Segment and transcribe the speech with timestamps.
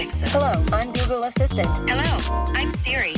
[0.00, 0.30] Alexa.
[0.30, 1.68] Hello, I'm Google Assistant.
[1.86, 3.12] Hello, I'm Siri.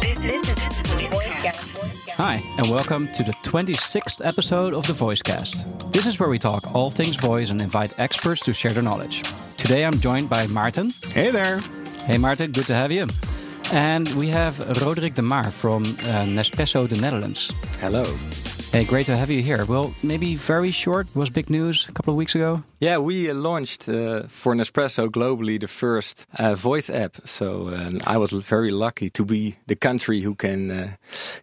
[0.00, 2.10] This is This is this is VoiceCast.
[2.16, 5.92] Hi, and welcome to the 26th episode of the Voicecast.
[5.92, 9.22] This is where we talk all things voice and invite experts to share their knowledge.
[9.56, 10.92] Today I'm joined by Maarten.
[11.12, 11.60] Hey there.
[12.08, 13.06] Hey Maarten, good to have you.
[13.70, 17.52] And we have Roderik de Maar from uh, Nespresso, the Netherlands.
[17.78, 18.02] Hello.
[18.72, 19.64] Hey, great to have you here.
[19.64, 22.62] Well, maybe very short, was big news a couple of weeks ago.
[22.80, 27.16] Yeah, we uh, launched uh, for Nespresso globally the first uh, voice app.
[27.24, 30.88] So um, I was very lucky to be the country who can uh,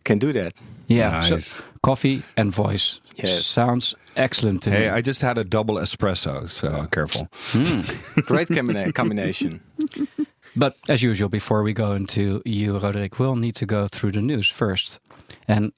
[0.03, 0.53] can do that.
[0.87, 2.99] Yeah, so coffee and voice.
[3.15, 3.43] Yes.
[3.45, 4.89] Sounds excellent to Hey, me.
[4.89, 7.27] I just had a double espresso, so careful.
[8.27, 9.59] Great combina- combination.
[10.57, 14.21] But as usual, before we go into you, Roderik, we'll need to go through the
[14.21, 14.99] news first.
[15.49, 15.73] And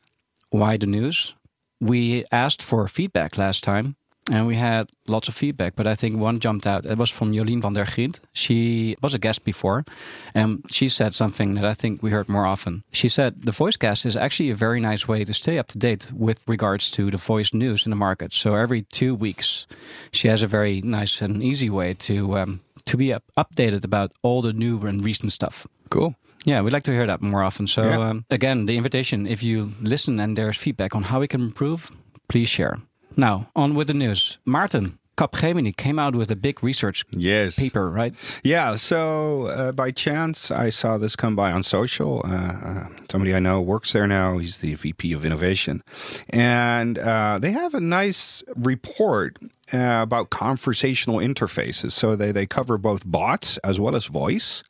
[0.51, 1.33] why the news?
[1.79, 3.95] We asked for feedback last time,
[4.31, 6.85] and we had lots of feedback, but I think one jumped out.
[6.85, 8.19] It was from Jolien van der Grint.
[8.33, 9.85] She was a guest before,
[10.33, 12.83] and she said something that I think we heard more often.
[12.91, 16.11] She said the voicecast is actually a very nice way to stay up to date
[16.13, 18.33] with regards to the voice news in the market.
[18.33, 19.65] So every two weeks,
[20.11, 24.11] she has a very nice and easy way to um, to be up- updated about
[24.23, 25.67] all the new and recent stuff.
[25.89, 26.15] Cool.
[26.47, 27.67] Yeah, we'd like to hear that more often.
[27.67, 28.09] So, Yeah.
[28.09, 31.91] um, again, the invitation if you listen and there's feedback on how we can improve,
[32.29, 32.79] please share.
[33.17, 34.37] Now, on with the news.
[34.45, 37.57] Maarten, Capgemini came out with a big research Yes.
[37.57, 38.13] paper, right?
[38.43, 38.75] Yeah.
[38.75, 42.21] So uh, by chance, I saw this come by on social.
[42.23, 44.37] Uh, uh, somebody I know works there now.
[44.37, 45.81] He's the VP of innovation,
[46.29, 49.37] and uh, they have a nice report
[49.73, 51.91] uh, about conversational interfaces.
[51.93, 54.63] So they they cover both bots as well as voice.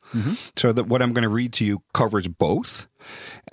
[0.55, 2.87] So that what I'm going to read to you covers both.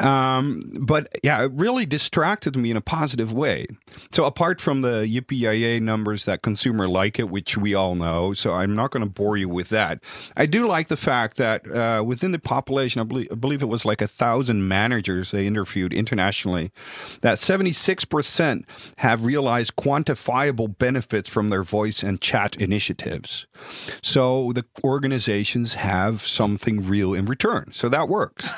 [0.00, 3.66] Um, but yeah, it really distracted me in a positive way.
[4.10, 8.54] So apart from the yippee numbers that consumer like it, which we all know, so
[8.54, 10.02] I'm not going to bore you with that.
[10.36, 13.66] I do like the fact that uh, within the population, I believe, I believe it
[13.66, 16.72] was like a thousand managers they interviewed internationally,
[17.20, 18.64] that 76%
[18.98, 23.46] have realized quantifiable benefits from their voice and chat initiatives.
[24.02, 27.70] So the organizations have something real in return.
[27.72, 28.52] So that works.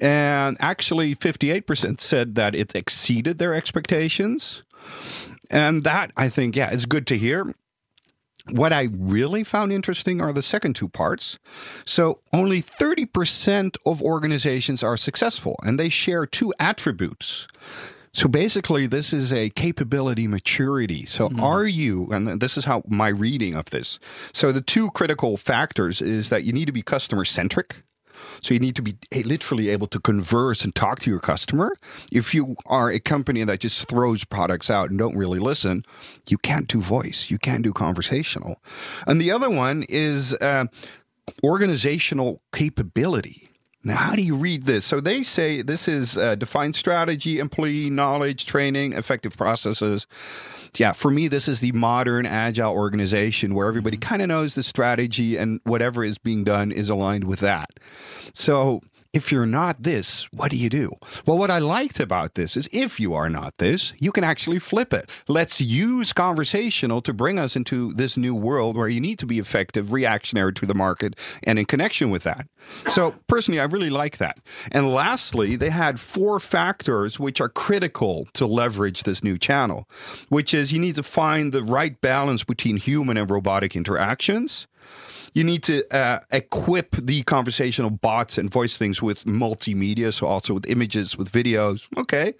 [0.00, 4.62] And actually, 58% said that it exceeded their expectations.
[5.50, 7.54] And that, I think, yeah, is good to hear.
[8.50, 11.38] What I really found interesting are the second two parts.
[11.86, 17.46] So, only 30% of organizations are successful, and they share two attributes.
[18.14, 21.04] So basically, this is a capability maturity.
[21.04, 21.40] So, hmm.
[21.40, 23.98] are you, and this is how my reading of this.
[24.32, 27.82] So, the two critical factors is that you need to be customer centric.
[28.40, 31.76] So you need to be literally able to converse and talk to your customer.
[32.12, 35.84] If you are a company that just throws products out and don't really listen,
[36.28, 37.30] you can't do voice.
[37.30, 38.60] You can't do conversational.
[39.06, 40.66] And the other one is uh,
[41.42, 43.48] organizational capability.
[43.86, 44.86] Now, how do you read this?
[44.86, 50.06] So they say this is uh, defined strategy, employee knowledge, training, effective processes.
[50.76, 54.62] Yeah, for me, this is the modern agile organization where everybody kind of knows the
[54.62, 57.78] strategy and whatever is being done is aligned with that.
[58.32, 58.80] So
[59.14, 60.90] if you're not this, what do you do?
[61.24, 64.58] Well, what I liked about this is if you are not this, you can actually
[64.58, 65.08] flip it.
[65.28, 69.38] Let's use conversational to bring us into this new world where you need to be
[69.38, 71.14] effective, reactionary to the market,
[71.44, 72.48] and in connection with that.
[72.88, 74.38] So, personally, I really like that.
[74.72, 79.88] And lastly, they had four factors which are critical to leverage this new channel,
[80.28, 84.66] which is you need to find the right balance between human and robotic interactions.
[85.34, 90.54] You need to uh, equip the conversational bots and voice things with multimedia, so also
[90.54, 91.88] with images, with videos.
[91.98, 92.34] Okay.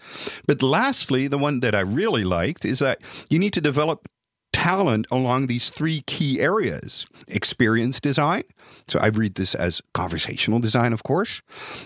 [0.47, 4.09] But lastly, the one that I really liked is that you need to develop
[4.53, 8.45] talent along these three key areas experience design.
[8.87, 11.43] So I read this as conversational design, of course.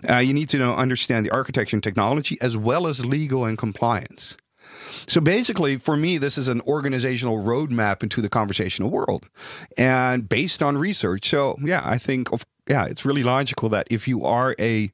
[0.09, 3.57] Uh, you need to know, understand the architecture and technology as well as legal and
[3.57, 4.37] compliance.
[5.07, 9.29] So basically, for me, this is an organizational roadmap into the conversational world,
[9.77, 11.29] and based on research.
[11.29, 14.93] So yeah, I think of yeah, it's really logical that if you are a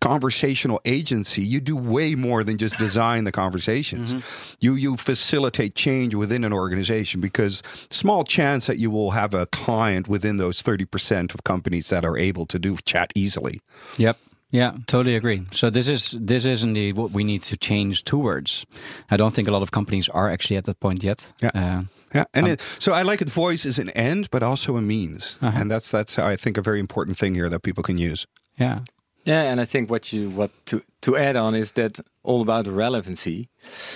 [0.00, 4.14] conversational agency, you do way more than just design the conversations.
[4.14, 4.54] Mm-hmm.
[4.60, 9.46] You you facilitate change within an organization because small chance that you will have a
[9.46, 13.60] client within those thirty percent of companies that are able to do chat easily.
[13.98, 14.18] Yep.
[14.50, 15.42] Yeah, totally agree.
[15.50, 18.64] So this is this is indeed what we need to change towards.
[19.10, 21.32] I don't think a lot of companies are actually at that point yet.
[21.42, 21.50] Yeah.
[21.54, 21.82] Uh,
[22.14, 23.28] Yeah, and it, so I like it.
[23.28, 26.78] Voice is an end, but also a means, and that's that's I think a very
[26.78, 28.26] important thing here that people can use.
[28.60, 28.76] yeah.
[29.26, 32.66] Yeah, and I think what you what to to add on is that all about
[32.66, 33.48] relevancy.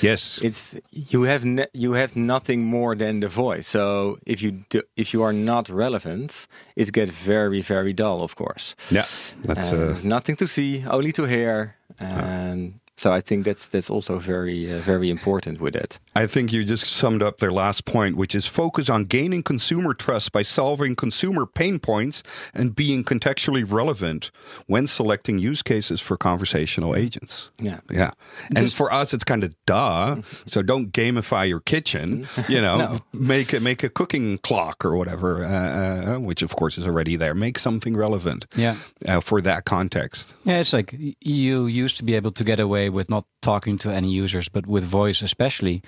[0.03, 0.39] Yes.
[0.43, 0.77] It's
[1.13, 3.67] you have ne- you have nothing more than the voice.
[3.71, 8.21] So if you do, if you are not relevant, it gets very very dull.
[8.23, 8.75] Of course.
[8.91, 9.07] yeah.
[9.47, 11.75] That's Uh, uh, there's nothing to see, only to hear.
[11.99, 15.99] And so I think that's that's also very uh, very important with it.
[16.23, 19.95] I think you just summed up their last point, which is focus on gaining consumer
[19.95, 22.23] trust by solving consumer pain points
[22.55, 24.31] and being contextually relevant
[24.67, 27.51] when selecting use cases for conversational agents.
[27.59, 27.81] Yeah.
[27.91, 28.11] Yeah.
[28.57, 30.21] And for us, it's kind of duh.
[30.47, 32.99] So don't gamify your kitchen, you know, No.
[33.13, 37.17] make a, make a cooking clock or whatever, uh, uh, which of course is already
[37.17, 37.35] there.
[37.35, 38.75] Make something relevant Yeah.
[39.09, 40.35] uh, for that context.
[40.45, 43.91] Yeah, it's like you used to be able to get away with not talking to
[43.91, 45.83] any users, but with voice especially,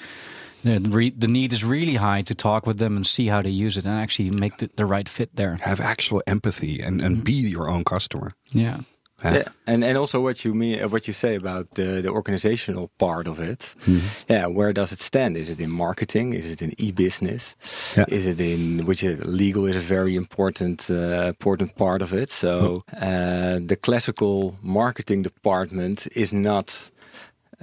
[0.62, 3.84] the, need is really high to talk with them and see how they use it
[3.84, 5.56] and actually make the, the right fit there.
[5.62, 7.24] Have actual empathy and, and mm-hmm.
[7.24, 8.32] be your own customer.
[8.52, 8.80] Yeah.
[9.24, 9.34] Yeah.
[9.34, 12.90] Yeah, and and also what you mean, uh, what you say about the the organizational
[12.98, 13.74] part of it.
[13.86, 14.32] Mm-hmm.
[14.32, 15.36] Yeah, where does it stand?
[15.36, 16.34] Is it in marketing?
[16.34, 17.56] Is it in e-business?
[17.96, 18.04] Yeah.
[18.08, 22.30] Is it in which is, legal is a very important uh, important part of it.
[22.30, 26.90] So uh, the classical marketing department is not.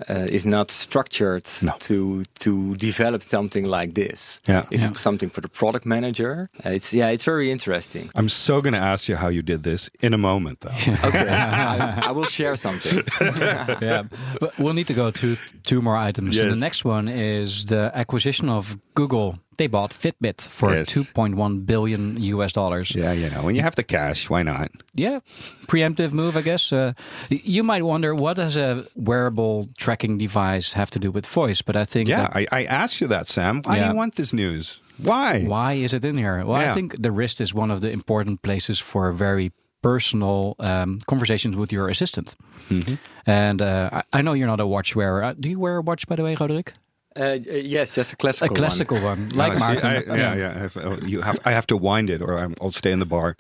[0.07, 1.72] Uh, is not structured No.
[1.80, 4.40] to to develop something like this.
[4.48, 4.63] Yeah.
[4.72, 4.90] Is Yeah.
[4.92, 6.48] it something for the product manager?
[6.66, 8.10] Uh, it's yeah, it's very interesting.
[8.16, 10.75] I'm so going to ask you how you did this in a moment, though.
[11.10, 13.04] Okay, I, I will share something.
[13.81, 14.04] yeah,
[14.40, 16.40] but we'll need to go to two more items.
[16.40, 16.56] And Yes.
[16.60, 19.34] the next one is the acquisition of Google.
[19.60, 20.88] They bought Fitbit for Yes.
[20.88, 22.96] 2.1 billion US dollars.
[22.96, 24.70] yeah, you know, when you have the cash, why not?
[24.96, 25.20] Yeah,
[25.68, 26.72] preemptive move, I guess.
[26.72, 26.94] Uh,
[27.30, 31.62] you might wonder what does a wearable tracking device have to do with voice?
[31.62, 33.62] But I think Yeah, I, I asked you that, Sam.
[33.66, 34.80] Why do you want this news?
[34.98, 35.44] Why?
[35.48, 36.44] why is it in here?
[36.46, 36.72] Well, Yeah.
[36.72, 39.52] I think the wrist is one of the important places for very
[39.82, 42.36] personal um, conversations with your assistant.
[42.70, 42.96] Mm-hmm.
[43.26, 45.24] And uh, I, I know you're not a watch wearer.
[45.24, 46.74] Uh, do you wear a watch, by the way, Roderik?
[47.16, 48.48] Uh, uh, yes, just a classical.
[48.54, 48.56] One.
[48.56, 48.98] A classical.
[48.98, 50.10] classical one, like Maarten.
[50.10, 50.50] I, yeah, yeah.
[50.56, 53.00] I have, oh, you have, I have to wind it, or I'm, I'll stay in
[53.00, 53.36] the bar.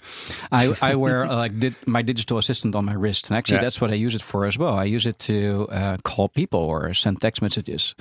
[0.51, 3.61] I, I wear uh, like did my digital assistant on my wrist, and actually Yeah.
[3.63, 4.73] that's what I use it for as well.
[4.73, 7.95] I use it to uh, call people or send text messages.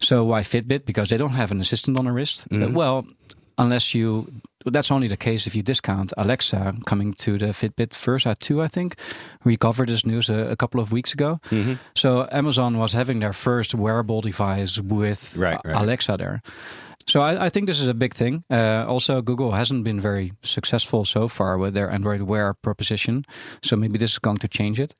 [0.00, 0.84] So why Fitbit?
[0.84, 2.46] Because they don't have an assistant on the wrist.
[2.52, 3.06] Uh, well,
[3.58, 4.26] unless you,
[4.64, 8.68] that's only the case if you discount Alexa coming to the Fitbit Versa 2, I
[8.68, 8.96] think.
[9.44, 11.40] We covered this news a, a couple of weeks ago.
[11.94, 15.82] So Amazon was having their first wearable device with Right, right.
[15.82, 16.42] Alexa there.
[17.08, 18.42] So I, I think this is a big thing.
[18.50, 23.24] Uh, also, Google hasn't been very successful so far with their Android Wear proposition.
[23.62, 24.92] So maybe this is going to change it.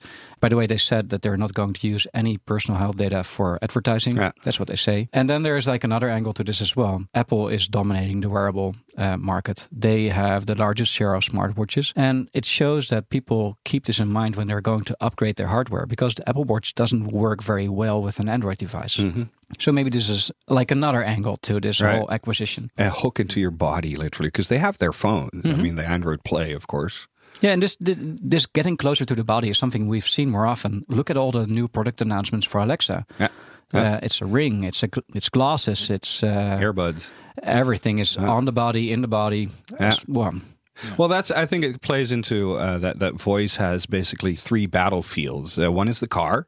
[0.47, 3.25] By the way, they said that they're not going to use any personal health data
[3.25, 4.17] for advertising.
[4.17, 4.31] Yeah.
[4.45, 5.09] That's what they say.
[5.13, 7.05] And then there's like another angle to this as well.
[7.15, 9.67] Apple is dominating the wearable uh, market.
[9.73, 14.09] They have the largest share of smartwatches, and it shows that people keep this in
[14.09, 17.69] mind when they're going to upgrade their hardware because the Apple Watch doesn't work very
[17.69, 19.01] well with an Android device.
[19.59, 21.99] So maybe this is like another angle to this Right.
[21.99, 22.71] whole acquisition.
[22.79, 25.29] A hook into your body, literally, because they have their phone.
[25.35, 25.63] I Mm-hmm.
[25.63, 27.07] mean, the Android Play, of course.
[27.41, 30.85] Yeah, and this this getting closer to the body is something we've seen more often.
[30.89, 33.07] Look at all the new product announcements for Alexa.
[33.19, 33.29] Yeah.
[33.73, 34.65] Uh, it's a ring.
[34.65, 35.91] It's a it's glasses.
[35.91, 37.11] It's uh, Earbuds.
[37.43, 39.49] everything is on the body, in the body.
[39.81, 39.95] Yeah.
[40.07, 40.41] Well,
[40.99, 41.31] Well, that's.
[41.31, 42.99] I think it plays into uh, that.
[42.99, 45.59] That voice has basically three battlefields.
[45.59, 46.47] Uh, one is the car.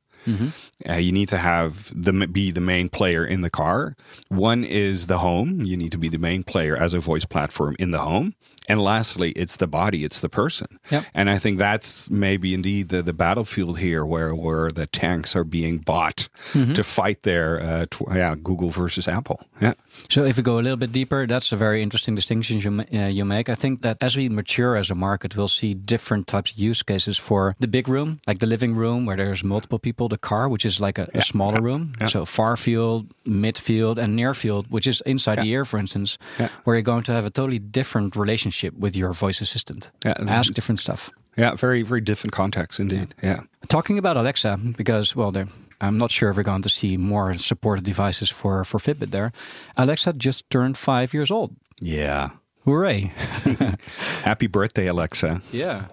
[0.88, 3.96] Uh, you need to have the be the main player in the car.
[4.28, 5.62] One is the home.
[5.62, 8.34] You need to be the main player as a voice platform in the home.
[8.68, 10.04] And lastly, it's the body.
[10.04, 10.78] It's the person.
[10.90, 11.04] Yep.
[11.14, 15.44] And I think that's maybe indeed the, the battlefield here, where where the tanks are
[15.44, 16.28] being bought
[16.74, 19.40] to fight their uh, tw- yeah Google versus Apple.
[19.60, 19.72] Yeah.
[20.08, 23.06] So if we go a little bit deeper, that's a very interesting distinction you, uh,
[23.08, 23.48] you make.
[23.48, 26.82] I think that as we mature as a market, we'll see different types of use
[26.82, 30.48] cases for the big room, like the living room where there's multiple people, the car,
[30.48, 31.92] which is like a, a smaller room.
[32.08, 36.18] So far field, midfield, and near field, which is inside the ear, for instance,
[36.64, 39.90] where you're going to have a totally different relationship with your voice assistant.
[40.04, 41.10] Yeah, Ask different stuff.
[41.36, 41.54] Yeah.
[41.54, 43.14] Very very different context indeed.
[43.22, 43.40] yeah.
[43.68, 45.46] Talking about Alexa, because well, there,
[45.80, 49.32] I'm not sure if we're going to see more supported devices for for Fitbit there.
[49.76, 51.56] Alexa just turned five years old.
[51.80, 52.30] Yeah.
[52.64, 53.12] Hooray!
[54.24, 55.40] Happy birthday, Alexa.
[55.52, 55.86] Yeah,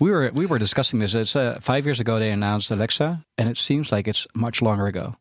[0.00, 1.14] we were we were discussing this.
[1.14, 4.86] It's uh, five years ago they announced Alexa, and it seems like it's much longer
[4.86, 5.16] ago.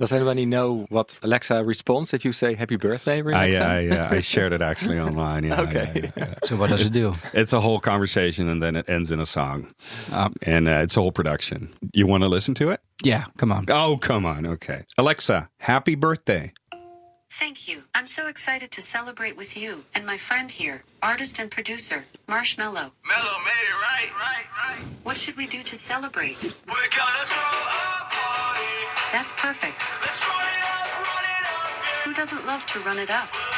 [0.00, 3.64] Does anybody know what Alexa responds if you say happy birthday, I, Alexa?
[3.64, 5.44] I, uh, I shared it actually online.
[5.44, 5.90] Yeah, Okay.
[5.94, 6.34] yeah, yeah, yeah.
[6.44, 7.14] So what does it do?
[7.34, 9.66] It's a whole conversation and then it ends in a song.
[10.10, 11.68] Um, And uh, it's a whole production.
[11.92, 12.80] You want to listen to it?
[13.04, 13.66] yeah, come on.
[13.68, 14.46] Oh, come on.
[14.46, 14.84] Okay.
[14.96, 16.52] Alexa, happy birthday.
[17.32, 17.84] Thank you.
[17.94, 22.90] I'm so excited to celebrate with you and my friend here, artist and producer, Marshmello.
[23.10, 24.80] Mellow made it right, right, right.
[25.04, 26.42] What should we do to celebrate?
[26.42, 27.59] We're gonna throw a party.
[29.12, 29.78] That's perfect.
[30.00, 32.04] Let's run it up, run it up, yeah.
[32.04, 33.28] Who doesn't love to run it up?
[33.32, 33.50] We'll.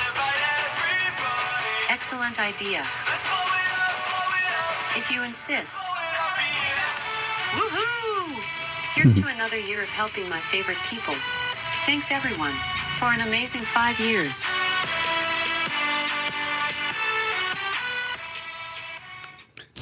[1.93, 2.79] Excellent idea.
[2.81, 5.85] Let's blow it up, blow it up, If you insist.
[5.85, 7.61] blow it up, yeah.
[7.61, 8.97] Woohoo!
[8.97, 11.15] Here's to another year of helping my favorite people.
[11.85, 12.53] Thanks everyone
[12.99, 14.45] for an amazing five years.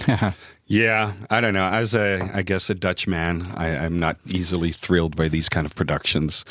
[0.70, 1.66] Yeah, I don't know.
[1.66, 5.66] As a, I guess, a Dutch man, I, I'm not easily thrilled by these kind
[5.66, 6.44] of productions.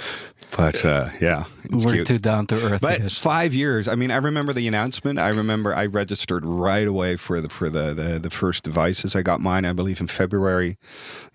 [0.57, 2.07] But uh, yeah, it's We're cute.
[2.07, 2.81] too down to earth.
[2.81, 3.88] But five years.
[3.88, 5.19] I mean, I remember the announcement.
[5.19, 9.15] I remember I registered right away for the for the, the the first devices.
[9.15, 10.77] I got mine, I believe, in February,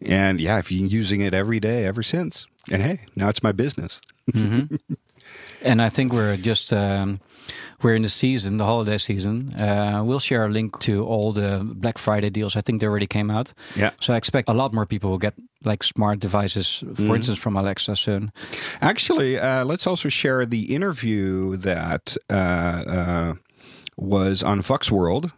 [0.04, 2.46] and yeah, I've been using it every day ever since.
[2.70, 3.98] And hey, now it's my business.
[5.64, 7.20] And I think we're just um,
[7.82, 9.54] we're in the season, the holiday season.
[9.54, 12.56] Uh, we'll share a link to all the Black Friday deals.
[12.56, 13.52] I think they already came out.
[13.76, 13.90] Yeah.
[14.00, 17.14] So I expect a lot more people will get like smart devices, for Mm-hmm.
[17.14, 18.30] instance, from Alexa soon.
[18.80, 23.34] Actually, uh, let's also share the interview that uh, uh,
[23.96, 25.30] was on VUX World.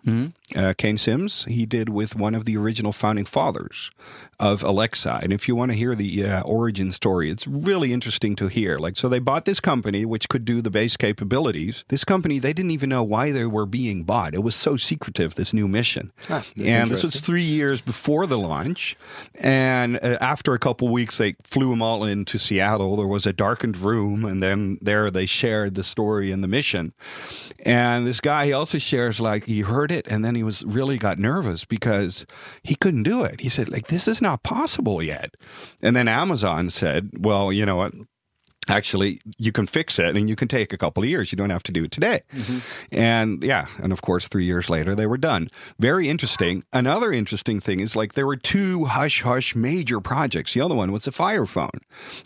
[0.54, 3.90] Uh, Kane Simms he did with one of the original founding fathers
[4.38, 8.36] of Alexa, and if you want to hear the uh, origin story, it's really interesting
[8.36, 8.78] to hear.
[8.78, 11.84] Like, so they bought this company which could do the base capabilities.
[11.88, 14.34] This company they didn't even know why they were being bought.
[14.34, 15.34] It was so secretive.
[15.34, 18.94] This new mission, Ah, and this was three years before the launch.
[19.42, 22.94] And uh, after a couple weeks, they flew them all into Seattle.
[22.94, 26.92] There was a darkened room, and then there they shared the story and the mission.
[27.64, 30.98] And this guy, he also shares like he heard it, and then he was really
[30.98, 32.26] got nervous because
[32.62, 33.40] he couldn't do it.
[33.40, 35.34] He said, like, this is not possible yet.
[35.82, 37.92] And then Amazon said, well, you know what?
[38.68, 41.32] Actually you can fix it and you can take a couple of years.
[41.32, 42.22] You don't have to do it today.
[42.90, 45.48] And yeah and of course three years later they were done.
[45.78, 46.64] Very interesting.
[46.72, 50.54] Another interesting thing is like there were two hush hush major projects.
[50.54, 51.80] The other one was the fire phone.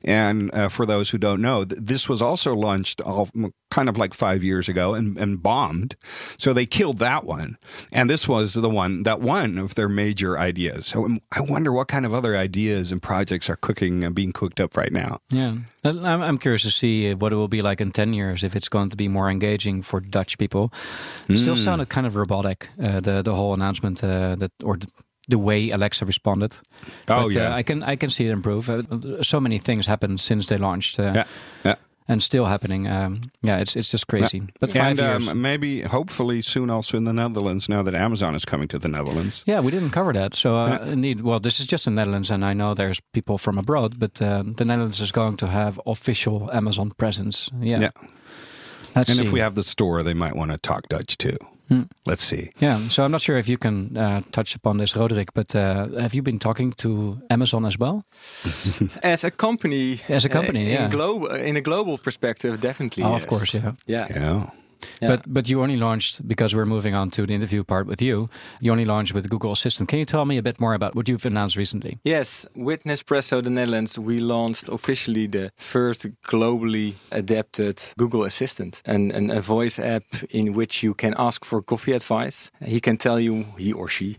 [0.05, 3.29] And uh, for those who don't know th- this was also launched all,
[3.71, 5.97] kind of like five years ago and, and bombed.
[6.39, 7.57] So they killed that one.
[7.93, 10.89] And this was the one that one of their major ideas.
[10.89, 14.33] So um, i wonder what kind of other ideas and projects are cooking and being
[14.33, 15.21] cooked up right now.
[15.31, 15.57] Yeah.
[15.85, 18.69] I'm, I'm curious to see what it will be like in 10 years, if it's
[18.69, 20.71] going to be more engaging for Dutch people.
[21.29, 21.63] It still Hmm.
[21.65, 24.87] sounded kind of robotic, uh, the, the whole announcement uh, that or the,
[25.29, 26.57] the way Alexa responded.
[27.09, 27.51] Oh, but, yeah.
[27.53, 28.71] Uh, I can I can see it improve.
[28.71, 30.99] Uh, so many things happened since they launched.
[30.99, 31.25] Uh, yeah
[31.65, 31.75] yeah
[32.11, 32.89] and still happening.
[32.89, 34.43] Um, yeah, it's it's just crazy.
[34.59, 35.29] But five and years.
[35.29, 37.69] um, maybe, hopefully, soon also in the Netherlands.
[37.69, 39.45] Now that Amazon is coming to the Netherlands.
[39.47, 40.35] yeah, we didn't cover that.
[40.35, 43.59] So uh, indeed, well, this is just the Netherlands, and I know there's people from
[43.59, 47.49] abroad, but uh, the Netherlands is going to have official Amazon presence.
[47.61, 47.81] Yeah.
[47.81, 47.91] Yeah.
[48.97, 49.27] Let's and see.
[49.27, 51.39] if we have the store, they might want to talk Dutch too.
[51.71, 51.83] Hmm.
[52.05, 52.51] Let's see.
[52.59, 56.01] Yeah, so I'm not sure if you can uh, touch upon this, Roderik, but uh,
[56.01, 58.03] have you been talking to Amazon as well?
[59.05, 60.85] As a company, As a company, uh, yeah.
[60.85, 63.05] in global in a global perspective, definitely.
[63.05, 63.23] Oh, yes.
[63.23, 63.73] of course, yeah.
[63.87, 64.07] Yeah.
[64.11, 64.51] Yeah.
[65.01, 65.09] Yeah.
[65.09, 68.29] But but you only launched because we're moving on to the interview part with you.
[68.61, 69.89] You only launched with Google Assistant.
[69.89, 71.99] Can you tell me a bit more about what you've announced recently?
[72.05, 79.13] Yes, with Nespresso the Netherlands, we launched officially the first globally adapted Google Assistant, and,
[79.13, 82.51] an, a voice app in which you can ask for coffee advice.
[82.65, 84.17] He can tell you, he or she,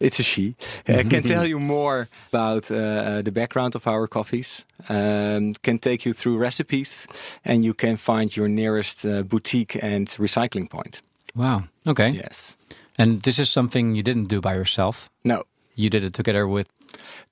[0.00, 0.56] it's a she,
[0.88, 6.04] uh, can tell you more about uh, the background of our coffees, um, can take
[6.04, 7.06] you through recipes,
[7.44, 11.00] and you can find your nearest uh, boutique and recycling point.
[11.34, 11.64] Wow.
[11.86, 12.10] Okay.
[12.10, 12.56] Yes.
[12.98, 15.08] And this is something you didn't do by yourself.
[15.24, 15.42] No,
[15.76, 16.66] You did it together with.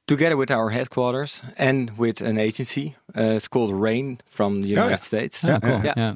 [0.07, 2.95] together with our headquarters and with an agency.
[3.17, 4.97] Uh, it's called Rain from the United yeah.
[5.01, 5.45] States.
[5.45, 5.81] Oh, cool.
[5.85, 5.95] Yeah.
[5.97, 6.15] yeah.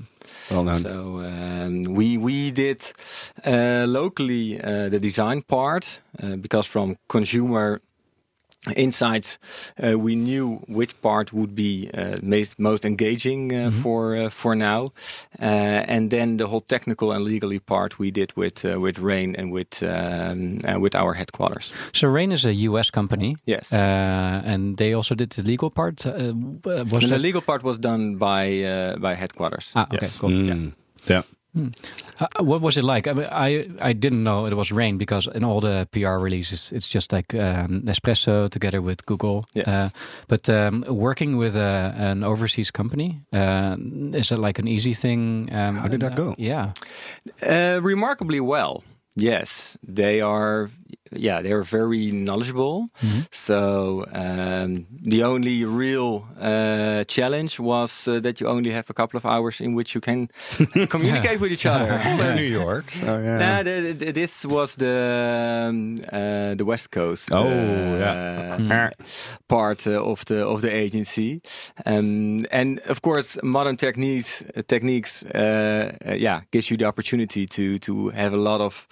[0.51, 0.83] Well done.
[0.83, 2.83] So um, we we did
[3.47, 7.81] uh, locally uh, the design part uh, because from consumer
[8.75, 9.39] insights
[9.83, 14.55] uh, we knew which part would be uh, most most engaging uh, for uh, for
[14.57, 14.85] now,
[15.41, 15.45] uh,
[15.95, 19.53] and then the whole technical and legally part we did with uh, with Rain and
[19.53, 21.73] with um, uh, with our headquarters.
[21.93, 22.91] So Rain is a U.S.
[22.91, 23.35] company.
[23.45, 23.73] Yes.
[23.73, 23.79] Uh,
[24.45, 26.07] and they also did the legal part.
[26.07, 26.33] Uh,
[26.65, 29.73] was And the legal part was done by uh, by headquarters.
[29.75, 30.19] Ah, okay, Yes.
[30.19, 30.31] cool.
[30.31, 30.73] Mm.
[31.09, 31.23] Yeah.
[31.57, 33.07] Uh, what was it like?
[33.07, 36.73] I, mean, I I didn't know it was Rain because in all the PR releases,
[36.73, 39.45] it's just like um, Nespresso together with Google.
[39.55, 39.69] Yes.
[39.69, 39.89] Uh,
[40.29, 43.77] but um, working with a, an overseas company, uh,
[44.13, 45.49] is it like an easy thing?
[45.53, 46.35] Um, How did that go?
[46.39, 46.73] Yeah.
[47.43, 48.83] Uh, remarkably well.
[49.15, 50.69] Yes, they are
[51.13, 52.89] yeah, they're very knowledgeable.
[53.31, 59.17] So um, the only real uh, challenge was uh, that you only have a couple
[59.17, 60.29] of hours in which you can
[60.89, 61.99] communicate with each other.
[62.19, 62.85] They're New York.
[62.97, 63.39] So, yeah.
[63.39, 67.29] Nah, the, the, this was the um, uh, the West Coast.
[67.31, 68.91] Oh, uh, yeah.
[69.49, 71.43] part uh, of the of the agency,
[71.85, 77.79] um, and of course, modern techniques techniques, uh, uh, yeah, gives you the opportunity to
[77.79, 78.89] to have a lot of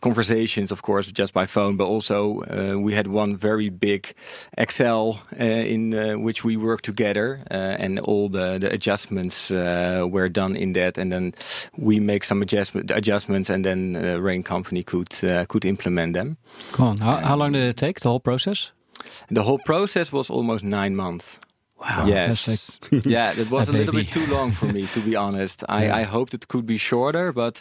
[0.00, 4.14] conversations, of course, just by phone, but also uh, we had one very big
[4.58, 10.06] Excel uh, in uh, which we worked together, uh, and all the, the adjustments uh,
[10.08, 11.32] were done in that, and then
[11.76, 16.36] we make some adjustment, adjustments, and then uh, Rain Company could uh, could implement them.
[16.72, 16.96] Cool.
[16.98, 18.72] How, how long did it take, the whole process?
[19.30, 21.38] The whole process was almost nine months.
[21.78, 22.06] Wow.
[22.06, 22.48] Yes.
[22.48, 25.62] Like, yeah, that was A a, little bit too long for me, to be honest.
[25.68, 27.60] I, I hoped it could be shorter, but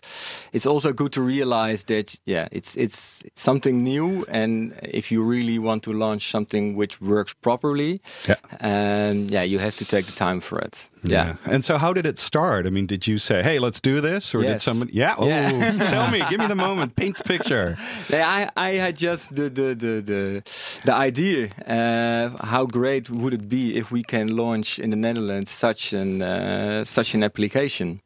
[0.54, 5.60] it's also good to realize that yeah, it's it's something new, and if you really
[5.60, 8.36] want to launch something which works properly, Yeah.
[8.62, 10.90] um, yeah, you have to take the time for it.
[11.04, 11.36] Yeah.
[11.46, 12.66] And so, how did it start?
[12.66, 14.90] I mean, did you say, "Hey, let's do this," or did someone?
[14.94, 15.16] Yeah.
[15.18, 15.88] Oh, Yeah.
[15.90, 16.24] tell me.
[16.30, 16.96] Give me the moment.
[16.96, 17.76] Paint the picture.
[18.10, 20.42] Yeah, I, I had just the the the the,
[20.86, 21.50] the idea.
[21.68, 26.22] Uh, how great would it be if we can launch in the Netherlands such an
[26.22, 28.02] uh, such an application?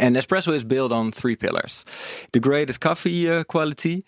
[0.00, 1.84] And Espresso is built on three pillars:
[2.32, 4.04] the greatest coffee uh, quality,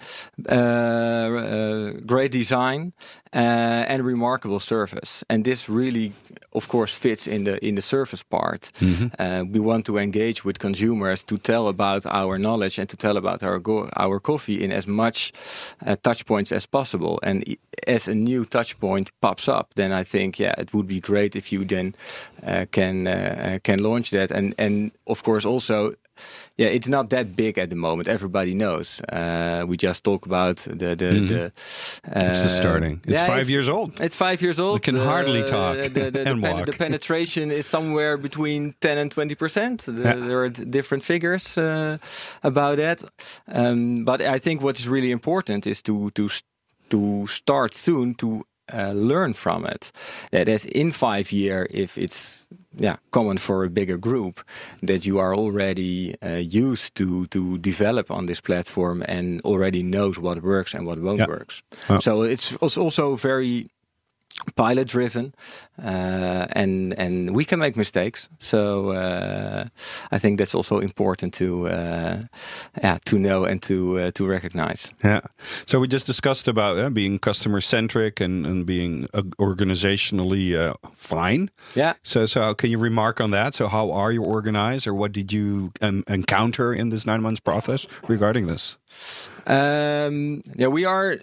[0.49, 2.93] uh, uh, great design,
[3.35, 5.25] uh, and remarkable service.
[5.29, 6.13] And this really,
[6.53, 8.71] of course, fits in the in the service part.
[9.19, 13.17] Uh, we want to engage with consumers to tell about our knowledge and to tell
[13.17, 13.61] about our
[13.97, 15.33] our coffee in as much
[15.87, 17.19] uh, touch points as possible.
[17.23, 21.01] And as a new touch point pops up, then I think yeah, it would be
[21.01, 21.95] great if you then
[22.47, 24.31] uh, can uh, uh, can launch that.
[24.31, 25.95] And and of course also
[26.57, 28.09] yeah, it's not that big at the moment.
[28.09, 29.01] Everybody knows.
[29.13, 31.11] Uh, we just talk about the the.
[31.29, 33.01] the uh, It's just starting.
[33.05, 34.01] It's yeah, five years old.
[34.01, 34.75] It's five years old.
[34.75, 36.67] We can hardly Uh, talk The, the, and pen- walk.
[36.67, 39.85] the penetration is somewhere between ten and twenty percent.
[39.87, 41.97] There are different figures uh,
[42.43, 43.03] about that.
[43.47, 46.29] Um, but I think what is really important is to to
[46.89, 48.43] to start soon to
[48.73, 49.93] uh, learn from it.
[50.31, 52.47] That is in five year if it's
[52.79, 54.41] yeah common for a bigger group
[54.87, 60.19] that you are already uh, used to to develop on this platform and already knows
[60.19, 61.29] what works and what won't Yeah.
[61.29, 61.63] works.
[62.01, 63.67] So it's also very
[64.57, 65.35] pilot driven
[65.83, 69.65] uh, and and we can make mistakes so uh,
[70.11, 72.19] I think that's also important to uh,
[72.83, 75.21] yeah to know and to uh, to recognize Yeah.
[75.67, 80.75] So we just discussed about uh, being customer centric and, and being uh, organizationally uh,
[80.93, 81.51] fine.
[81.75, 83.55] yeah So, so can you remark on that?
[83.55, 87.41] So, how are you organized, or what did you um, encounter in this nine months
[87.41, 88.77] process regarding this?
[89.47, 91.17] Um, yeah, we are.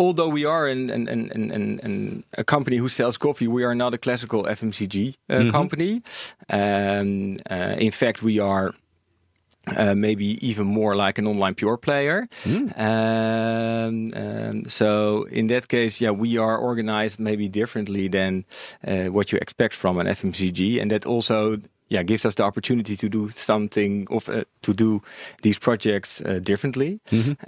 [0.00, 3.64] Although we are an, an, an, an, an, an, a company who sells coffee, we
[3.64, 6.00] are not a classical FMCG uh, company.
[6.48, 8.72] Um, uh, in fact, we are
[9.76, 12.26] uh, maybe even more like an online pure player.
[12.76, 18.46] Um, um, so in that case, yeah, we are organized maybe differently than
[18.86, 21.58] uh, what you expect from an FMCG, and that also
[21.90, 25.02] yeah gives us the opportunity to do something of uh, to do
[25.42, 27.00] these projects uh, differently.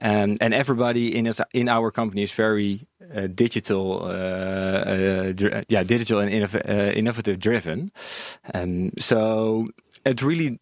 [0.03, 5.85] Um, and everybody in us in our company is very uh, digital, uh, uh, yeah,
[5.85, 7.91] digital and innov- uh, innovative driven.
[8.55, 9.65] Um, so
[10.05, 10.59] it really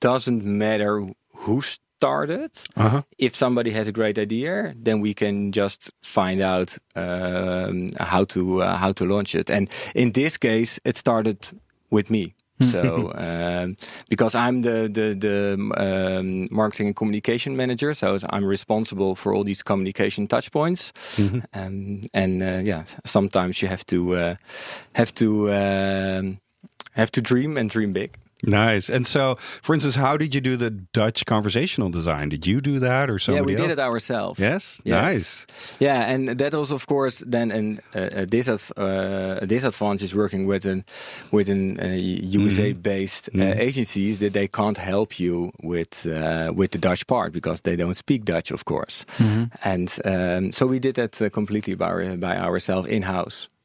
[0.00, 2.50] doesn't matter who started.
[2.76, 3.02] Uh-huh.
[3.18, 8.62] If somebody has a great idea, then we can just find out um, how to
[8.62, 9.50] uh, how to launch it.
[9.50, 11.48] And in this case, it started
[11.90, 12.34] with me.
[12.60, 13.76] So, um,
[14.08, 19.44] because I'm the the the um, marketing and communication manager, so I'm responsible for all
[19.44, 20.92] these communication touch points.
[21.52, 24.34] Um, and uh, yeah, sometimes you have to uh,
[24.94, 26.38] have to um,
[26.94, 28.16] have to dream and dream big.
[28.46, 28.88] Nice.
[28.88, 32.28] And so, for instance, how did you do the Dutch conversational design?
[32.28, 34.38] Did you do that or somebody yeah, we did it ourselves.
[34.38, 34.80] Yes?
[34.84, 35.02] Yes.
[35.02, 35.46] Nice.
[35.80, 40.46] Yeah, and that was of course then an, uh, a, disadv- uh, a disadvantage working
[40.46, 40.84] with an
[41.32, 46.70] with an uh, USA based uh, agencies that they can't help you with uh, with
[46.70, 49.04] the Dutch part because they don't speak Dutch, of course.
[49.64, 53.48] And um, so we did that uh, completely by by ourselves in house.
[53.48, 53.55] Yeah.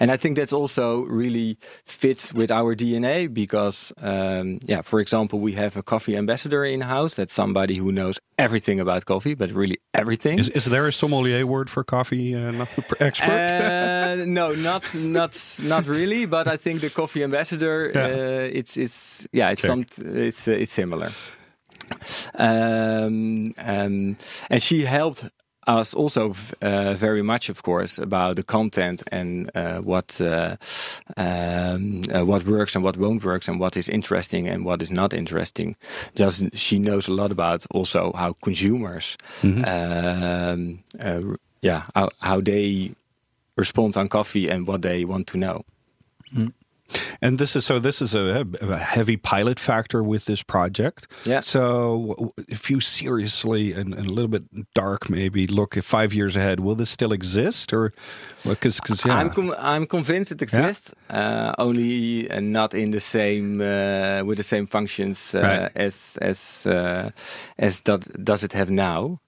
[0.00, 5.38] And I think that's also really fits with our DNA because, um, yeah, for example,
[5.40, 7.14] we have a coffee ambassador in house.
[7.14, 10.38] That's somebody who knows everything about coffee, but really everything.
[10.38, 12.64] Is, is there a sommelier word for coffee uh,
[13.00, 13.28] expert?
[13.30, 16.26] Uh, no, not not not really.
[16.26, 18.06] But I think the coffee ambassador, Yeah.
[18.06, 21.10] uh, it's it's yeah, it's some it's uh, it's similar.
[22.34, 24.16] Um, um,
[24.48, 25.24] and she helped
[25.66, 30.56] us also uh, very much, of course, about the content and uh, what uh,
[31.16, 34.90] um, uh, what works and what won't work, and what is interesting and what is
[34.90, 35.76] not interesting.
[36.14, 42.92] Just she knows a lot about also how consumers, um, uh, yeah, how, how they
[43.56, 45.64] respond on coffee and what they want to know.
[47.22, 47.78] And this is so.
[47.78, 51.06] This is a, a heavy pilot factor with this project.
[51.26, 51.40] Yeah.
[51.40, 56.60] So, if you seriously and, and a little bit dark, maybe look five years ahead,
[56.60, 57.92] will this still exist, or
[58.44, 63.00] because because yeah, I'm com- I'm convinced it exists, uh, only uh, not in the
[63.00, 65.70] same uh, with the same functions uh, Right.
[65.76, 67.10] as as uh,
[67.58, 69.20] as that does it have now.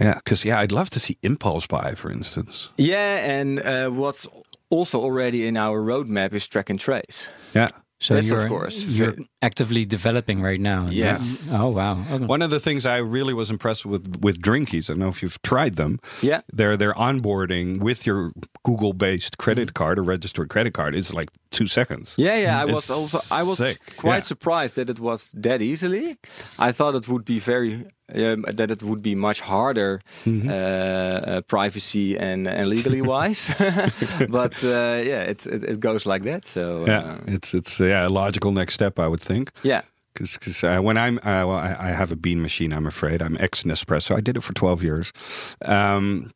[0.00, 2.68] yeah, because yeah, I'd love to see impulse buy, for instance.
[2.76, 4.26] Yeah, and uh, what's
[4.70, 7.28] also already in our roadmap is track and trace.
[7.54, 7.68] Yeah.
[7.98, 10.88] So That's of you're, course you're actively developing right now.
[10.90, 11.50] Yes.
[11.50, 11.98] Oh wow.
[12.12, 12.26] Okay.
[12.26, 15.22] One of the things I really was impressed with with Drinkies, I don't know if
[15.22, 15.98] you've tried them.
[16.20, 16.42] Yeah.
[16.52, 18.32] Their their onboarding with your
[18.64, 19.82] Google based credit mm-hmm.
[19.84, 22.14] card or registered credit card is like two seconds.
[22.18, 22.60] Yeah, yeah.
[22.60, 24.20] I It's was also I was sick, quite yeah.
[24.20, 26.18] surprised that it was that easily.
[26.58, 30.48] I thought it would be very um, that it would be much harder, Mm-hmm.
[30.48, 33.54] uh, uh, privacy and and legally wise.
[34.28, 36.44] but uh, yeah, it, it it goes like that.
[36.46, 39.50] So uh, Yeah, it's it's uh, yeah a logical next step, I would think.
[39.64, 39.82] yeah.
[40.18, 42.72] Because uh, when I'm, uh, well, I, I have a bean machine.
[42.72, 44.16] I'm afraid I'm ex Nespresso.
[44.16, 45.12] I did it for 12 years.
[45.66, 46.32] Um,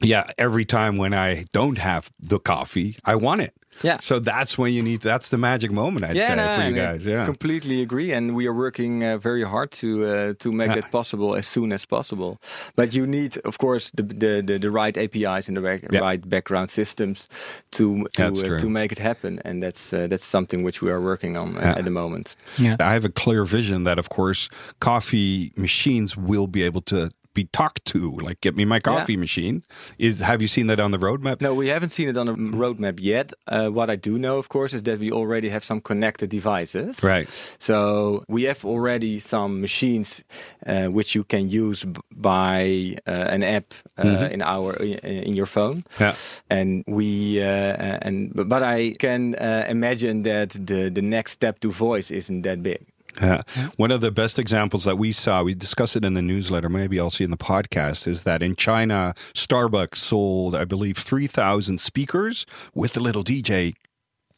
[0.00, 3.54] yeah, every time when I don't have the coffee, I want it.
[3.82, 3.98] Yeah.
[4.00, 5.00] So that's when you need.
[5.00, 7.06] That's the magic moment, I'd say, no, for you and I guys.
[7.06, 7.24] Yeah.
[7.24, 10.80] completely agree, and we are working uh, very hard to uh, to make Yeah.
[10.80, 12.36] that possible as soon as possible.
[12.76, 16.00] But you need, of course, the the, the, the right APIs and the right, Yeah.
[16.10, 17.28] right background systems
[17.70, 21.00] to to uh, to make it happen, and that's uh, that's something which we are
[21.00, 21.78] working on uh, Yeah.
[21.78, 22.36] at the moment.
[22.58, 22.76] Yeah.
[22.80, 24.48] I have a clear vision that, of course,
[24.80, 28.12] coffee machines will be able to be talked to.
[28.22, 29.62] Like, get me my coffee machine.
[29.98, 31.40] Is have you seen that on the roadmap?
[31.40, 33.32] No, we haven't seen it on the roadmap yet.
[33.46, 37.02] Uh, what I do know, of course, is that we already have some connected devices.
[37.02, 37.28] Right.
[37.58, 40.24] So we have already some machines
[40.66, 45.84] uh, which you can use by uh, an app uh, in our in your phone.
[46.00, 46.14] Yeah.
[46.50, 51.60] And we uh, and but but I can uh, imagine that the the next step
[51.60, 52.86] to voice isn't that big.
[53.20, 53.42] Yeah.
[53.76, 56.98] One of the best examples that we saw, we discussed it in the newsletter, maybe
[56.98, 62.46] I'll see in the podcast, is that in China, Starbucks sold, I believe, 3,000 speakers
[62.74, 63.74] with a little DJ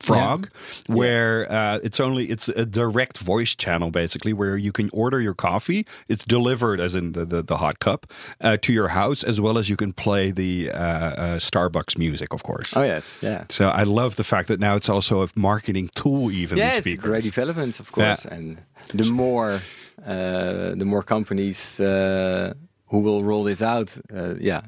[0.01, 0.49] frog
[0.89, 5.35] where uh, it's only it's a direct voice channel basically where you can order your
[5.35, 5.87] coffee.
[6.09, 8.07] It's delivered as in the, the, the hot cup
[8.41, 12.33] uh, to your house as well as you can play the uh, uh, starbucks music
[12.35, 12.77] of course.
[12.77, 13.45] Oh yes, yeah.
[13.49, 17.05] so i love the fact that now it's also a marketing tool even Yeah, speakers.
[17.05, 18.59] great developments, of course, and
[18.95, 19.61] the more
[20.07, 22.53] uh, the more companies uh,
[22.91, 24.61] who will roll this out, uh, yeah,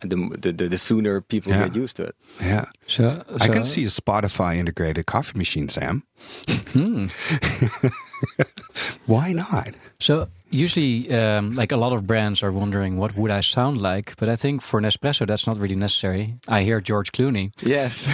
[0.00, 1.66] the, the the the sooner people Yeah.
[1.68, 2.14] get used to it.
[2.40, 6.02] yeah So, I can see a Spotify integrated coffee machine, Sam.
[6.72, 7.06] Hmm.
[9.06, 9.70] Why not?
[10.00, 14.14] So usually, um, like a lot of brands are wondering what would I sound like,
[14.16, 16.34] but I think for Nespresso that's not really necessary.
[16.48, 17.52] I hear George Clooney.
[17.62, 18.12] Yes.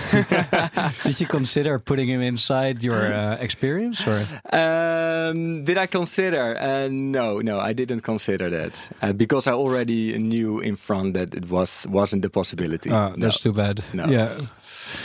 [1.04, 4.18] Did you consider putting him inside your uh, experience, or
[4.56, 6.56] um, did I consider?
[6.58, 11.34] Uh, no, no, I didn't consider that uh, because I already knew in front that
[11.34, 12.90] it was wasn't the possibility.
[12.90, 13.14] Oh, No.
[13.16, 13.80] that's too bad.
[13.92, 14.06] No.
[14.06, 14.36] Yeah,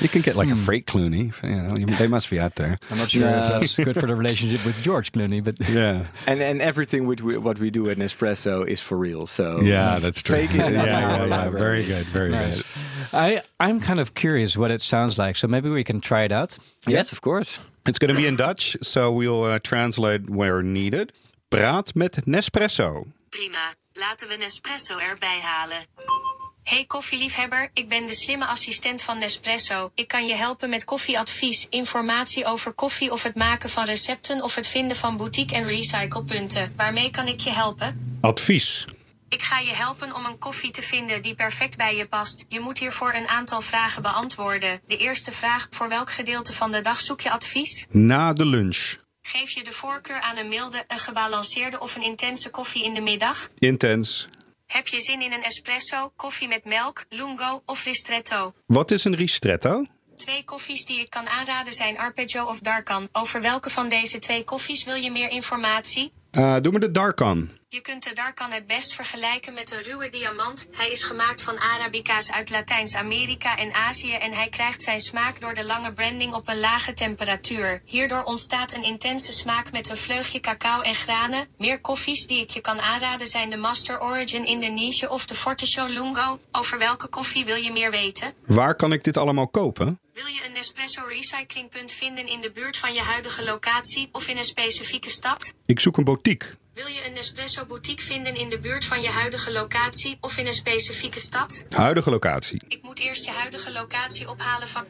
[0.02, 1.32] You can get like a freight Clooney.
[1.43, 2.78] You know, they must be out there.
[2.89, 6.06] I'm not sure if that's good for the relationship with George Clooney, but Yeah.
[6.25, 9.28] And and everything which we, what we do at Nespresso is for real.
[9.28, 10.38] So Yeah, that's true.
[10.38, 11.49] Fake is yeah, not yeah, yeah.
[11.49, 12.06] Very good.
[12.13, 12.63] Very good.
[13.13, 15.36] I I'm kind of curious what it sounds like.
[15.36, 16.58] So maybe we can try it out.
[16.88, 17.60] Yes, of course.
[17.86, 21.12] It's going to be in Dutch, so we'll uh, translate where needed.
[21.49, 23.06] Praat met Nespresso.
[23.30, 26.38] Prima, laten we Nespresso erbij halen.
[26.69, 29.91] Hey koffieliefhebber, ik ben de slimme assistent van Nespresso.
[29.95, 34.55] Ik kan je helpen met koffieadvies, informatie over koffie of het maken van recepten of
[34.55, 36.73] het vinden van boutique- en recyclepunten.
[36.75, 38.17] Waarmee kan ik je helpen?
[38.21, 38.86] Advies.
[39.29, 42.45] Ik ga je helpen om een koffie te vinden die perfect bij je past.
[42.49, 44.82] Je moet hiervoor een aantal vragen beantwoorden.
[44.88, 47.86] De eerste vraag: voor welk gedeelte van de dag zoek je advies?
[47.89, 48.95] Na de lunch.
[49.21, 53.01] Geef je de voorkeur aan een milde, een gebalanceerde of een intense koffie in de
[53.01, 53.49] middag?
[53.60, 54.27] Intens.
[54.69, 58.53] Heb je zin in een espresso, koffie met melk, lungo of ristretto?
[58.65, 59.86] Wat is een ristretto?
[60.15, 63.08] Twee koffies die ik kan aanraden zijn Arpeggio of Darkan.
[63.12, 66.12] Over welke van deze twee koffies wil je meer informatie?
[66.32, 67.49] Uh, doe me de Darkan.
[67.71, 70.69] Je kunt de Darkan het best vergelijken met een ruwe diamant.
[70.71, 75.53] Hij is gemaakt van Arabica's uit Latijns-Amerika en Azië en hij krijgt zijn smaak door
[75.53, 77.82] de lange branding op een lage temperatuur.
[77.86, 81.47] Hierdoor ontstaat een intense smaak met een vleugje cacao en granen.
[81.58, 85.88] Meer koffies die ik je kan aanraden zijn de Master Origin Indonesia of de Forte
[85.88, 86.39] Lungo.
[86.51, 88.34] Over welke koffie wil je meer weten?
[88.45, 89.99] Waar kan ik dit allemaal kopen?
[90.19, 94.38] Wil je een Nespresso recyclingpunt vinden in de buurt van je huidige locatie of in
[94.38, 95.53] een specifieke stad?
[95.65, 96.47] Ik zoek een boutique.
[96.73, 100.47] Wil je een Nespresso boutique vinden in de buurt van je huidige locatie of in
[100.47, 101.65] een specifieke stad?
[101.69, 102.62] Huidige locatie.
[102.67, 104.86] Ik moet eerst je huidige locatie ophalen van.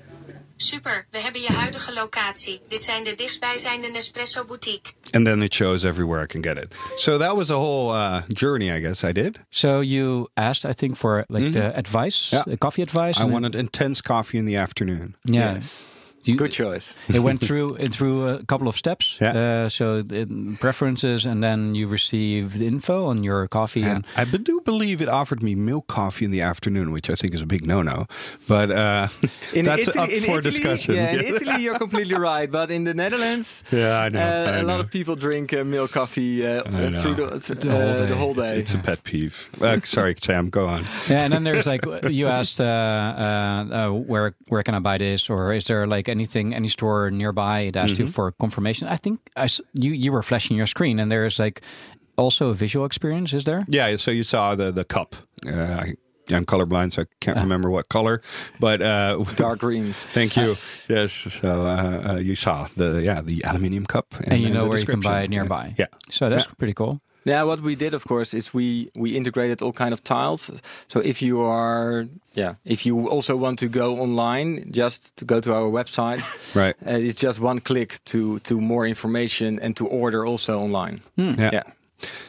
[0.62, 2.62] Super, we hebben je huidige locatie.
[2.68, 4.92] Dit zijn de dichtstbijzijnde Nespresso boutique.
[5.12, 6.76] And then it shows everywhere I can get it.
[6.96, 9.40] So that was a whole uh, journey, I guess I did.
[9.50, 12.44] So you asked, I think, for like the advice, Yeah.
[12.46, 13.22] the coffee advice.
[13.22, 15.16] I wanted intense coffee in the afternoon.
[15.24, 15.84] Yes.
[16.24, 16.96] You- Good choice.
[17.14, 19.18] it went through it through a couple of steps.
[19.22, 19.32] Yeah.
[19.66, 20.26] Uh, so the
[20.60, 23.84] preferences, and then you received info on your coffee.
[23.84, 27.34] And I do believe it offered me milk coffee in the afternoon, which I think
[27.34, 28.06] is a big no-no.
[28.48, 29.08] But uh,
[29.54, 30.96] that's up for discussion.
[30.96, 34.60] Yeah, in Italy you're completely right, but in the Netherlands, Yeah, I know, uh, I
[34.60, 36.62] a lot of people drink uh, milk coffee uh,
[37.02, 38.06] through the, th- The whole uh, day.
[38.06, 38.58] the whole day.
[38.60, 39.50] It's a pet peeve.
[39.62, 40.84] Uh, sorry, Sam, go on.
[41.10, 44.98] yeah, and then there's like you asked, uh, uh, uh, where where can I buy
[44.98, 47.68] this, or is there like anything, any store nearby?
[47.68, 48.88] It asked you for confirmation.
[48.88, 51.62] I think I s you you were flashing your screen, and there's like
[52.18, 53.34] also a visual experience.
[53.38, 53.64] Is there?
[53.70, 55.16] Yeah, so you saw the the cup.
[55.46, 55.94] Uh, I,
[56.36, 58.22] I'm colorblind, so I can't remember what color,
[58.60, 59.94] but uh, Dark green.
[60.14, 60.56] Thank you.
[60.90, 64.70] Yes, so uh, uh, you saw the yeah the aluminium cup, And you know the
[64.70, 65.32] where you can buy it description.
[65.32, 65.74] nearby.
[65.78, 65.88] Yeah.
[66.12, 66.54] So that's Yeah.
[66.58, 67.00] pretty cool.
[67.26, 70.52] Yeah, what we did, of course, is we we integrated all kind of tiles.
[70.88, 75.40] So if you are, yeah, if you also want to go online, just to go
[75.42, 76.22] to our website,
[76.56, 76.76] Right.
[76.86, 81.02] uh, it's just one click to to more information and to order also online.
[81.16, 81.50] Yeah.
[81.54, 81.64] Yeah.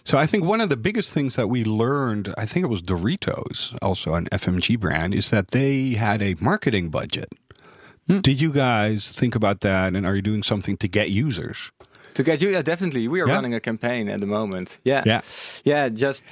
[0.04, 2.82] So I think one of the biggest things that we learned, I think it was
[2.82, 7.28] Doritos, also an FMG brand, is that they had a marketing budget.
[8.22, 11.70] Did you guys think about that, and are you doing something to get users?
[12.14, 13.08] To get you, yeah, definitely.
[13.08, 13.34] We are Yeah?
[13.34, 14.78] running a campaign at the moment.
[14.84, 15.20] Yeah, Yeah.
[15.64, 15.88] yeah.
[15.88, 16.24] Just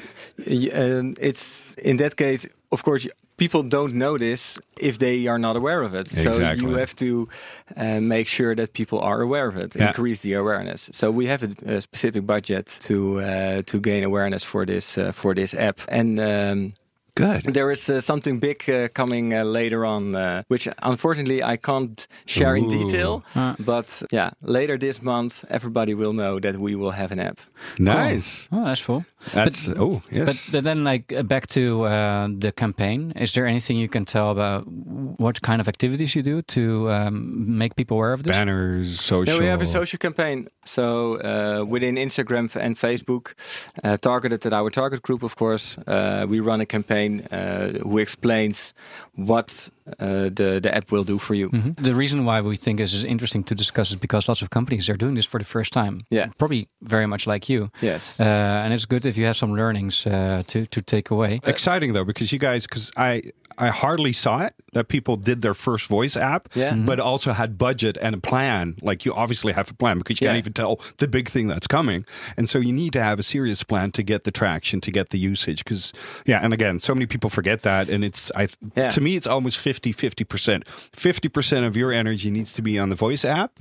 [0.46, 5.56] um, it's in that case, of course, people don't know this if they are not
[5.56, 6.08] aware of it.
[6.08, 7.28] So you have to
[7.76, 9.74] uh, make sure that people are aware of it.
[9.76, 9.88] Yeah.
[9.88, 10.90] Increase the awareness.
[10.92, 15.12] So we have a, a specific budget to uh, to gain awareness for this uh,
[15.12, 16.18] for this app and.
[16.18, 16.72] Um,
[17.18, 17.54] Good.
[17.54, 22.06] there is uh, something big uh, coming uh, later on, uh, which unfortunately I can't
[22.26, 22.70] share in Ooh.
[22.70, 23.24] detail.
[23.58, 27.40] But yeah, later this month, everybody will know that we will have an app.
[27.78, 28.48] Nice.
[28.52, 29.04] Oh, that's cool.
[29.32, 30.26] That's oh yes.
[30.26, 34.04] But, but then, like uh, back to uh, the campaign, is there anything you can
[34.04, 38.36] tell about what kind of activities you do to um, make people aware of this?
[38.36, 39.34] Banners, social.
[39.34, 40.48] Yeah, we have a social campaign.
[40.64, 43.34] So uh, within Instagram and Facebook,
[43.82, 47.98] uh, targeted at our target group, of course, uh, we run a campaign uh, who
[47.98, 48.74] explains
[49.16, 51.48] what uh, the the app will do for you.
[51.50, 51.74] Mhm.
[51.82, 54.88] The reason why we think this is interesting to discuss is because lots of companies
[54.88, 56.00] are doing this for the first time.
[56.10, 56.28] Yeah.
[56.38, 57.68] probably very much like you.
[57.82, 58.20] Yes.
[58.20, 58.24] Uh,
[58.64, 60.12] and it's good if you have some learnings uh,
[60.46, 61.40] to to take away.
[61.44, 63.22] Exciting though, because you guys, because I
[63.58, 66.72] I hardly saw it that people did their first voice app, Yeah.
[66.72, 66.86] Mhm.
[66.86, 68.76] but also had budget and a plan.
[68.82, 70.32] Like you obviously have a plan because you Yeah.
[70.34, 72.04] can't even tell the big thing that's coming,
[72.36, 75.10] and so you need to have a serious plan to get the traction, to get
[75.10, 75.64] the usage.
[75.64, 75.92] Because
[76.26, 78.88] yeah, and again, so many people forget that, and it's I Yeah.
[78.90, 80.68] to me it's almost 50 50 percent.
[80.92, 83.52] Fifty percent of your energy needs to be on the voice app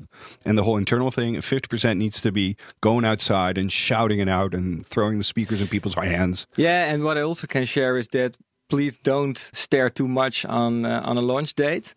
[0.45, 4.19] and the whole internal thing, and fifty percent needs to be going outside and shouting
[4.19, 6.45] it out and throwing the speakers in people's hands.
[6.55, 8.37] Yeah, and what I also can share is that
[8.69, 11.93] please don't stare too much on uh, on a launch date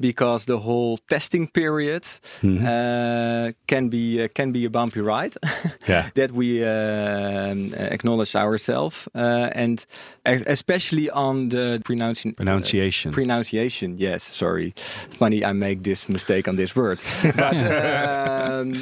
[0.00, 2.04] because the whole testing period
[2.42, 5.34] uh, can be uh, can be a bumpy ride.
[5.88, 6.08] Yeah.
[6.14, 9.84] that we um, acknowledge ourselves, uh, and
[10.24, 13.12] especially on the pronouncing Pronunciation.
[13.12, 13.96] pronunciation.
[13.98, 16.98] Yes, sorry, funny I make this mistake on this word,
[17.36, 18.72] but um,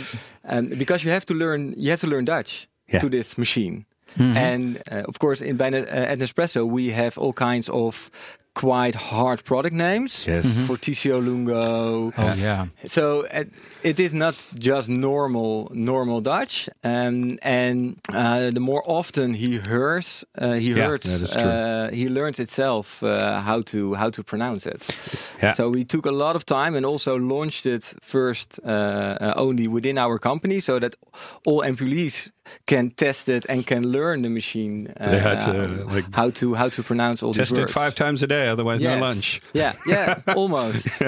[0.44, 3.00] um, because you have to learn you have to learn Dutch Yeah.
[3.00, 3.84] to this machine.
[4.18, 8.10] And uh, of course, in bijna, uh, at Nespresso, we have all kinds of
[8.54, 10.44] quite hard product names Yes.
[10.46, 10.66] Mhm.
[10.66, 12.12] for TCO Lungo.
[12.18, 12.66] Oh yeah.
[12.86, 13.44] So uh,
[13.82, 20.24] it is not just normal normal Dutch, um, and uh, the more often he hears,
[20.38, 21.50] uh, he Yeah, hears, that is true.
[21.50, 24.86] uh, he learns itself uh, how to how to pronounce it.
[25.42, 25.54] Yeah.
[25.54, 29.66] So we took a lot of time and also launched it first uh, uh, only
[29.68, 30.94] within our company, so that
[31.46, 32.30] all employees
[32.66, 34.88] can test it and can learn the machine.
[35.00, 35.52] Uh, They had to,
[35.94, 37.72] like, how to how to pronounce all Test these it words.
[37.72, 38.41] five times a day.
[38.42, 38.98] Day, otherwise Yes.
[39.00, 39.40] no lunch.
[39.52, 41.00] Yeah, yeah, almost.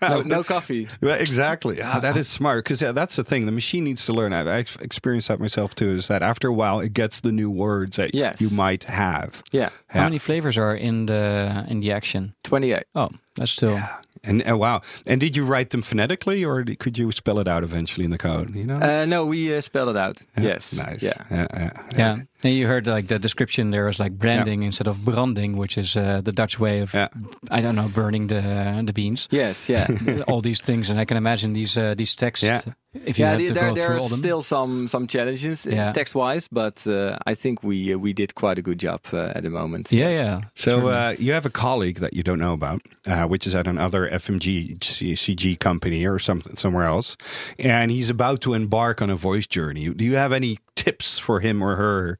[0.00, 0.88] no, no coffee.
[1.00, 1.78] Well, exactly.
[1.82, 3.46] Ah, that is smart because yeah, that's the thing.
[3.46, 4.32] The machine needs to learn.
[4.32, 5.90] I've experienced that myself too.
[5.94, 8.40] Is that after a while it gets the new words that Yes.
[8.40, 9.42] you might have.
[9.52, 12.34] Yeah, How many flavors are in the in the action?
[12.44, 12.82] 28.
[12.94, 13.80] Oh, that's still.
[14.24, 14.82] And uh, wow.
[15.06, 18.18] And did you write them phonetically, or could you spell it out eventually in the
[18.18, 18.54] code?
[18.54, 18.76] You know.
[18.76, 20.22] Uh, no, we uh, spelled it out.
[20.36, 20.72] Yeah, Yes.
[20.74, 21.02] Nice.
[21.02, 21.24] Yeah.
[21.30, 21.46] Yeah.
[21.52, 21.70] yeah.
[21.96, 23.70] Yeah, and you heard like the description.
[23.70, 27.08] There was like branding instead of branding, which is uh, the Dutch way of Yeah.
[27.50, 29.28] I don't know burning the the beans.
[29.30, 29.68] Yes.
[29.68, 29.88] Yeah.
[30.28, 32.64] all these things, and I can imagine these uh, these texts.
[32.94, 33.00] Yeah.
[33.06, 34.18] If you yeah, have to there, go there through are all them.
[34.18, 35.92] still some some challenges uh, Yeah.
[35.92, 39.32] text wise, but uh, I think we uh, we did quite a good job uh,
[39.34, 39.90] at the moment.
[39.92, 40.18] yeah, Yes.
[40.18, 40.40] yeah.
[40.54, 43.66] So uh, you have a colleague that you don't know about, uh, which is at
[43.66, 47.16] another FMG C- CG company or something somewhere else,
[47.58, 49.88] and he's about to embark on a voice journey.
[49.94, 52.18] Do you have any tips for him or her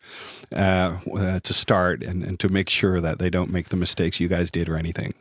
[0.57, 4.21] uh, uh, to start and, and to make sure that they don't make the mistakes
[4.21, 5.13] you guys did or anything?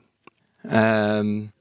[0.70, 1.52] Um,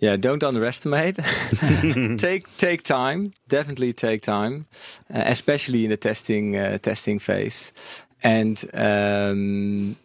[0.00, 1.16] yeah, don't underestimate.
[2.18, 3.32] take take time.
[3.48, 4.66] Definitely take time,
[5.14, 7.72] uh, especially in the testing uh, testing phase,
[8.22, 9.96] and um,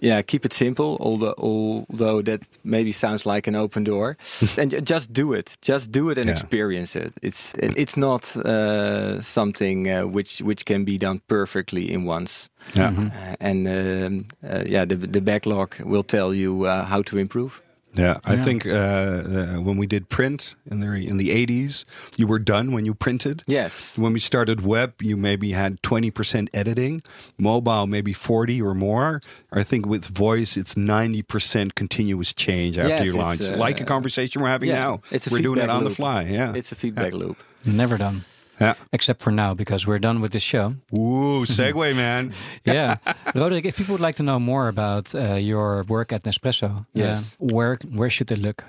[0.00, 0.96] yeah, keep it simple.
[1.00, 4.16] Although although that maybe sounds like an open door,
[4.58, 5.56] and just do it.
[5.62, 6.32] Just do it and Yeah.
[6.32, 7.12] experience it.
[7.22, 12.48] It's it's not uh, something uh, which which can be done perfectly in once.
[12.76, 12.92] Yeah.
[12.92, 17.62] Uh, and um, uh, yeah, the the backlog will tell you uh, how to improve.
[17.94, 21.84] Yeah, I think uh, uh, when we did print in the in the eighties,
[22.16, 23.42] you were done when you printed.
[23.46, 23.96] Yes.
[23.98, 27.02] When we started web, you maybe had twenty percent editing,
[27.38, 29.20] mobile maybe forty or more.
[29.50, 33.80] I think with voice, it's ninety percent continuous change after Yes, you launch, uh, like
[33.80, 35.00] a conversation we're having yeah, now.
[35.10, 36.22] it's a we're doing it feedback on the fly.
[36.22, 37.38] Yeah, It's a feedback loop.
[37.66, 38.24] Never done.
[38.60, 38.74] Yeah.
[38.92, 40.74] Except for now, because we're done with this show.
[40.92, 42.32] Ooh, segue, man.
[42.64, 42.96] Yeah,
[43.34, 43.64] Roderik.
[43.66, 47.36] If people would like to know more about uh, your work at Nespresso, uh, Yes.
[47.38, 48.64] where where should they look?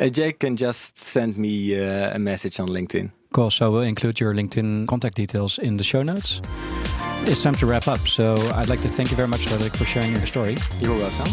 [0.00, 3.10] Uh, Jake can just send me uh, a message on LinkedIn.
[3.32, 3.50] Cool.
[3.50, 6.40] So we'll include your LinkedIn contact details in the show notes.
[7.26, 8.06] It's time to wrap up.
[8.08, 10.56] So I'd like to thank you very much, Roderik, for sharing your story.
[10.80, 11.28] You're welcome.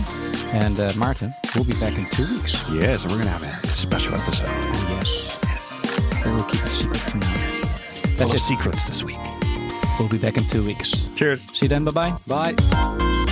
[0.54, 2.54] And uh, Maarten, we'll be back in two weeks.
[2.72, 4.48] Yes, and we're gonna have a special episode.
[4.50, 5.40] Oh, yes.
[6.24, 7.49] But we'll keep it secret for now.
[8.20, 8.40] That's it.
[8.40, 9.18] secrets this week.
[10.00, 11.16] We'll be back in two weeks.
[11.16, 11.42] Cheers.
[11.42, 11.84] See you then.
[11.84, 12.54] Bye bye.
[12.54, 13.26] Bye.